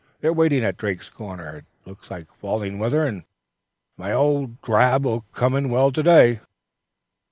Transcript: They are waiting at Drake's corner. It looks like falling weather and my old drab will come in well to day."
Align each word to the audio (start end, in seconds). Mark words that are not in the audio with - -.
They 0.19 0.29
are 0.29 0.33
waiting 0.33 0.63
at 0.63 0.77
Drake's 0.77 1.09
corner. 1.11 1.57
It 1.57 1.65
looks 1.85 2.09
like 2.09 2.33
falling 2.33 2.79
weather 2.79 3.03
and 3.05 3.21
my 3.97 4.11
old 4.11 4.59
drab 4.63 5.05
will 5.05 5.21
come 5.31 5.53
in 5.55 5.69
well 5.69 5.91
to 5.91 6.01
day." 6.01 6.39